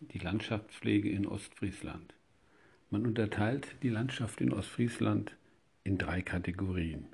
die 0.00 0.18
Landschaftspflege 0.18 1.10
in 1.10 1.26
Ostfriesland. 1.26 2.14
Man 2.90 3.06
unterteilt 3.06 3.66
die 3.82 3.88
Landschaft 3.88 4.40
in 4.40 4.52
Ostfriesland 4.52 5.36
in 5.84 5.98
drei 5.98 6.22
Kategorien. 6.22 7.06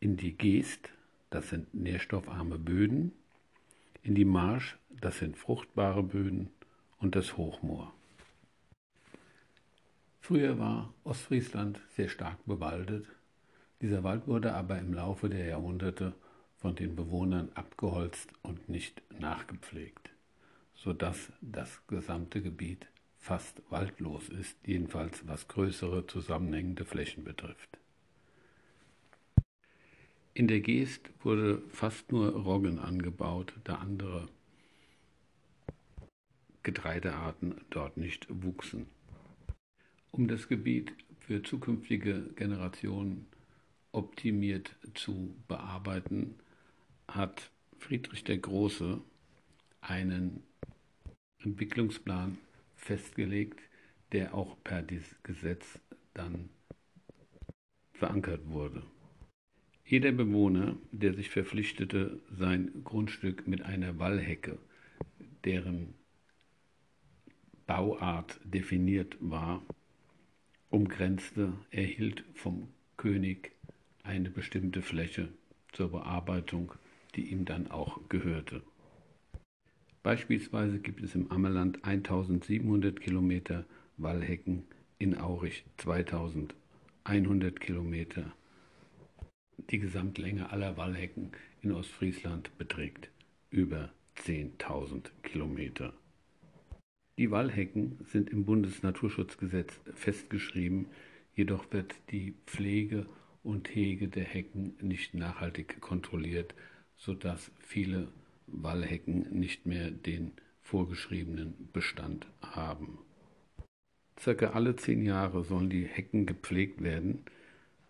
In 0.00 0.16
die 0.16 0.32
Geest, 0.32 0.88
das 1.30 1.50
sind 1.50 1.74
nährstoffarme 1.74 2.58
Böden, 2.58 3.12
in 4.02 4.14
die 4.14 4.24
Marsch, 4.24 4.78
das 5.00 5.18
sind 5.18 5.36
fruchtbare 5.36 6.02
Böden 6.02 6.48
und 6.98 7.14
das 7.14 7.36
Hochmoor. 7.36 7.92
Früher 10.20 10.58
war 10.58 10.94
Ostfriesland 11.04 11.80
sehr 11.90 12.08
stark 12.08 12.38
bewaldet. 12.46 13.06
Dieser 13.80 14.02
Wald 14.02 14.26
wurde 14.26 14.54
aber 14.54 14.78
im 14.78 14.94
Laufe 14.94 15.28
der 15.28 15.44
Jahrhunderte 15.44 16.14
von 16.56 16.74
den 16.74 16.96
Bewohnern 16.96 17.50
abgeholzt 17.54 18.32
und 18.42 18.68
nicht 18.68 19.02
nachgepflegt 19.20 20.15
sodass 20.76 21.32
das 21.40 21.86
gesamte 21.86 22.42
Gebiet 22.42 22.86
fast 23.18 23.60
waldlos 23.70 24.28
ist, 24.28 24.56
jedenfalls 24.64 25.26
was 25.26 25.48
größere 25.48 26.06
zusammenhängende 26.06 26.84
Flächen 26.84 27.24
betrifft. 27.24 27.78
In 30.32 30.48
der 30.48 30.60
Geest 30.60 31.10
wurde 31.24 31.62
fast 31.70 32.12
nur 32.12 32.30
Roggen 32.30 32.78
angebaut, 32.78 33.54
da 33.64 33.76
andere 33.76 34.28
Getreidearten 36.62 37.54
dort 37.70 37.96
nicht 37.96 38.26
wuchsen. 38.28 38.86
Um 40.10 40.28
das 40.28 40.46
Gebiet 40.48 40.92
für 41.20 41.42
zukünftige 41.42 42.32
Generationen 42.34 43.26
optimiert 43.92 44.76
zu 44.94 45.34
bearbeiten, 45.48 46.34
hat 47.08 47.50
Friedrich 47.78 48.22
der 48.24 48.38
Große 48.38 49.00
einen 49.80 50.42
Entwicklungsplan 51.46 52.38
festgelegt, 52.74 53.60
der 54.10 54.34
auch 54.34 54.56
per 54.64 54.82
Gesetz 55.22 55.78
dann 56.12 56.48
verankert 57.92 58.48
wurde. 58.48 58.82
Jeder 59.84 60.10
Bewohner, 60.10 60.76
der 60.90 61.14
sich 61.14 61.30
verpflichtete, 61.30 62.20
sein 62.36 62.82
Grundstück 62.82 63.46
mit 63.46 63.62
einer 63.62 64.00
Wallhecke, 64.00 64.58
deren 65.44 65.94
Bauart 67.68 68.40
definiert 68.42 69.16
war, 69.20 69.62
umgrenzte, 70.70 71.52
erhielt 71.70 72.24
vom 72.34 72.68
König 72.96 73.52
eine 74.02 74.30
bestimmte 74.30 74.82
Fläche 74.82 75.28
zur 75.72 75.92
Bearbeitung, 75.92 76.72
die 77.14 77.30
ihm 77.30 77.44
dann 77.44 77.70
auch 77.70 78.08
gehörte. 78.08 78.62
Beispielsweise 80.06 80.78
gibt 80.78 81.02
es 81.02 81.16
im 81.16 81.32
Ammerland 81.32 81.84
1700 81.84 83.00
Kilometer 83.00 83.64
Wallhecken, 83.96 84.62
in 85.00 85.18
Aurich 85.18 85.64
2100 85.78 87.58
Kilometer. 87.58 88.32
Die 89.68 89.80
Gesamtlänge 89.80 90.52
aller 90.52 90.76
Wallhecken 90.76 91.32
in 91.60 91.72
Ostfriesland 91.72 92.56
beträgt 92.56 93.10
über 93.50 93.90
10.000 94.18 95.10
Kilometer. 95.24 95.92
Die 97.18 97.32
Wallhecken 97.32 97.98
sind 98.04 98.30
im 98.30 98.44
Bundesnaturschutzgesetz 98.44 99.80
festgeschrieben, 99.92 100.86
jedoch 101.34 101.72
wird 101.72 101.96
die 102.12 102.36
Pflege 102.46 103.06
und 103.42 103.74
Hege 103.74 104.06
der 104.06 104.22
Hecken 104.22 104.76
nicht 104.80 105.14
nachhaltig 105.14 105.80
kontrolliert, 105.80 106.54
sodass 106.96 107.50
viele 107.58 108.06
Wallhecken 108.46 109.38
nicht 109.38 109.66
mehr 109.66 109.90
den 109.90 110.32
vorgeschriebenen 110.62 111.68
Bestand 111.72 112.26
haben. 112.42 112.98
Circa 114.18 114.50
alle 114.50 114.76
zehn 114.76 115.04
Jahre 115.04 115.44
sollen 115.44 115.70
die 115.70 115.84
Hecken 115.84 116.26
gepflegt 116.26 116.82
werden, 116.82 117.24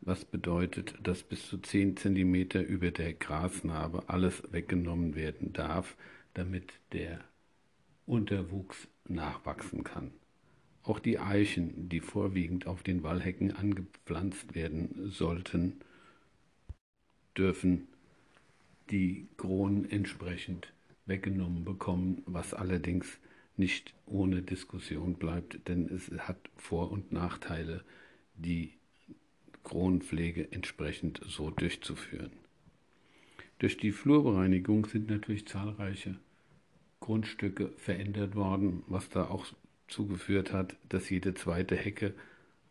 was 0.00 0.24
bedeutet, 0.24 0.94
dass 1.02 1.22
bis 1.22 1.46
zu 1.48 1.58
zehn 1.58 1.96
Zentimeter 1.96 2.62
über 2.62 2.90
der 2.90 3.14
Grasnarbe 3.14 4.08
alles 4.08 4.42
weggenommen 4.52 5.14
werden 5.14 5.52
darf, 5.52 5.96
damit 6.34 6.72
der 6.92 7.20
Unterwuchs 8.06 8.88
nachwachsen 9.08 9.84
kann. 9.84 10.12
Auch 10.82 11.00
die 11.00 11.18
Eichen, 11.18 11.88
die 11.88 12.00
vorwiegend 12.00 12.66
auf 12.66 12.82
den 12.82 13.02
Wallhecken 13.02 13.56
angepflanzt 13.56 14.54
werden 14.54 15.10
sollten, 15.10 15.80
dürfen 17.36 17.88
die 18.90 19.28
Kronen 19.36 19.90
entsprechend 19.90 20.72
weggenommen 21.06 21.64
bekommen, 21.64 22.22
was 22.26 22.54
allerdings 22.54 23.18
nicht 23.56 23.94
ohne 24.06 24.42
Diskussion 24.42 25.14
bleibt, 25.14 25.68
denn 25.68 25.88
es 25.88 26.10
hat 26.18 26.38
Vor- 26.56 26.90
und 26.90 27.12
Nachteile, 27.12 27.84
die 28.34 28.74
Kronenpflege 29.64 30.52
entsprechend 30.52 31.20
so 31.26 31.50
durchzuführen. 31.50 32.32
Durch 33.58 33.78
die 33.78 33.92
Flurbereinigung 33.92 34.86
sind 34.86 35.08
natürlich 35.08 35.46
zahlreiche 35.48 36.18
Grundstücke 37.00 37.72
verändert 37.76 38.34
worden, 38.34 38.82
was 38.86 39.08
da 39.08 39.28
auch 39.28 39.46
zugeführt 39.88 40.52
hat, 40.52 40.76
dass 40.88 41.08
jede 41.08 41.34
zweite 41.34 41.76
Hecke 41.76 42.14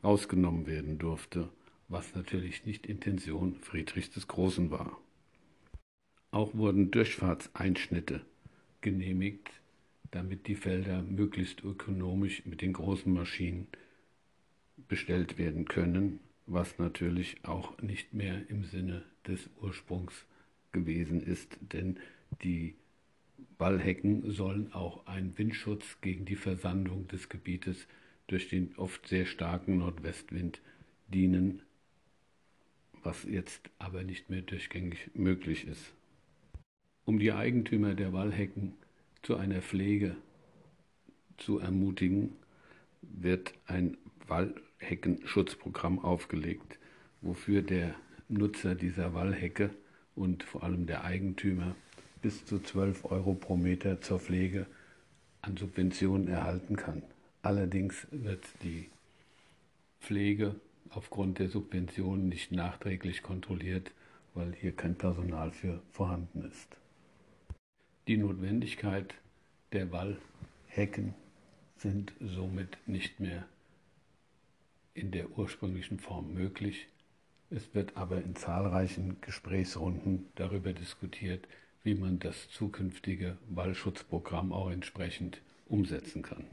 rausgenommen 0.03 0.67
werden 0.67 0.99
durfte, 0.99 1.49
was 1.87 2.13
natürlich 2.15 2.65
nicht 2.65 2.85
Intention 2.85 3.55
Friedrichs 3.61 4.11
des 4.11 4.27
Großen 4.27 4.69
war. 4.69 4.97
Auch 6.35 6.53
wurden 6.53 6.91
Durchfahrtseinschnitte 6.91 8.19
genehmigt, 8.81 9.53
damit 10.11 10.47
die 10.47 10.55
Felder 10.55 11.01
möglichst 11.01 11.63
ökonomisch 11.63 12.45
mit 12.45 12.61
den 12.61 12.73
großen 12.73 13.13
Maschinen 13.13 13.67
bestellt 14.89 15.37
werden 15.37 15.63
können, 15.63 16.19
was 16.45 16.77
natürlich 16.77 17.37
auch 17.43 17.81
nicht 17.81 18.13
mehr 18.13 18.49
im 18.49 18.65
Sinne 18.65 19.03
des 19.25 19.49
Ursprungs 19.61 20.25
gewesen 20.73 21.25
ist, 21.25 21.57
denn 21.61 21.99
die 22.43 22.75
Wallhecken 23.57 24.29
sollen 24.29 24.73
auch 24.73 25.07
einen 25.07 25.37
Windschutz 25.37 26.01
gegen 26.01 26.25
die 26.25 26.35
Versandung 26.35 27.07
des 27.07 27.29
Gebietes 27.29 27.87
durch 28.27 28.49
den 28.49 28.75
oft 28.75 29.07
sehr 29.07 29.25
starken 29.25 29.77
Nordwestwind 29.77 30.59
dienen, 31.07 31.61
was 33.03 33.23
jetzt 33.23 33.69
aber 33.79 34.03
nicht 34.03 34.29
mehr 34.29 34.41
durchgängig 34.41 35.11
möglich 35.13 35.65
ist 35.65 35.93
um 37.05 37.19
die 37.19 37.31
Eigentümer 37.31 37.93
der 37.93 38.13
Wallhecken 38.13 38.73
zu 39.21 39.37
einer 39.37 39.61
Pflege 39.61 40.15
zu 41.37 41.59
ermutigen, 41.59 42.33
wird 43.01 43.53
ein 43.67 43.97
Wallheckenschutzprogramm 44.27 45.99
aufgelegt, 45.99 46.79
wofür 47.21 47.61
der 47.61 47.95
Nutzer 48.27 48.75
dieser 48.75 49.13
Wallhecke 49.13 49.69
und 50.15 50.43
vor 50.43 50.63
allem 50.63 50.87
der 50.87 51.03
Eigentümer 51.03 51.75
bis 52.21 52.45
zu 52.45 52.59
12 52.59 53.05
Euro 53.05 53.33
pro 53.33 53.55
Meter 53.55 54.01
zur 54.01 54.19
Pflege 54.19 54.65
an 55.41 55.57
Subventionen 55.57 56.27
erhalten 56.27 56.75
kann. 56.75 57.03
Allerdings 57.43 58.07
wird 58.09 58.43
die 58.63 58.89
Pflege 59.99 60.55
aufgrund 60.89 61.37
der 61.37 61.49
Subventionen 61.49 62.27
nicht 62.29 62.51
nachträglich 62.51 63.21
kontrolliert, 63.21 63.91
weil 64.33 64.53
hier 64.53 64.71
kein 64.71 64.95
Personal 64.95 65.51
für 65.51 65.81
vorhanden 65.91 66.43
ist. 66.45 66.77
Die 68.07 68.17
Notwendigkeit 68.17 69.15
der 69.71 69.91
Wallhecken 69.91 71.15
sind 71.77 72.13
somit 72.19 72.77
nicht 72.85 73.19
mehr 73.19 73.47
in 74.93 75.09
der 75.09 75.35
ursprünglichen 75.39 75.97
Form 75.99 76.31
möglich. 76.31 76.87
Es 77.49 77.73
wird 77.73 77.97
aber 77.97 78.21
in 78.21 78.35
zahlreichen 78.35 79.17
Gesprächsrunden 79.21 80.27
darüber 80.35 80.71
diskutiert, 80.71 81.47
wie 81.83 81.95
man 81.95 82.19
das 82.19 82.47
zukünftige 82.49 83.37
Wallschutzprogramm 83.49 84.53
auch 84.53 84.69
entsprechend 84.69 85.41
umsetzen 85.65 86.21
kann. 86.21 86.45